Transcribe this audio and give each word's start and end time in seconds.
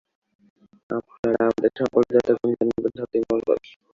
আপনারা 0.89 1.41
আমাদের 1.43 1.71
সম্পর্কে 1.79 2.11
যত 2.17 2.29
কম 2.33 2.49
জানবেন 2.59 2.91
ততই 2.97 3.23
মঙ্গল। 3.29 3.57